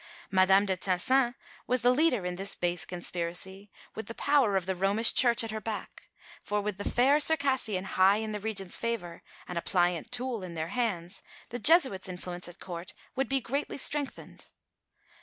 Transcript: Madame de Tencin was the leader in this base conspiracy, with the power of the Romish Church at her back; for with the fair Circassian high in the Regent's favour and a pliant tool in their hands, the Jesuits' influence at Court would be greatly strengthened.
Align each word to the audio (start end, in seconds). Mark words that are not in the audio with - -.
Madame 0.31 0.65
de 0.65 0.75
Tencin 0.75 1.35
was 1.67 1.83
the 1.83 1.91
leader 1.93 2.25
in 2.25 2.33
this 2.35 2.55
base 2.55 2.85
conspiracy, 2.85 3.69
with 3.93 4.07
the 4.07 4.15
power 4.15 4.55
of 4.55 4.65
the 4.65 4.73
Romish 4.73 5.13
Church 5.13 5.43
at 5.43 5.51
her 5.51 5.61
back; 5.61 6.09
for 6.41 6.59
with 6.59 6.79
the 6.79 6.89
fair 6.89 7.19
Circassian 7.19 7.83
high 7.83 8.17
in 8.17 8.31
the 8.31 8.39
Regent's 8.39 8.75
favour 8.75 9.21
and 9.47 9.59
a 9.59 9.61
pliant 9.61 10.11
tool 10.11 10.41
in 10.41 10.55
their 10.55 10.69
hands, 10.69 11.21
the 11.49 11.59
Jesuits' 11.59 12.09
influence 12.09 12.47
at 12.47 12.59
Court 12.59 12.95
would 13.15 13.29
be 13.29 13.39
greatly 13.39 13.77
strengthened. 13.77 14.47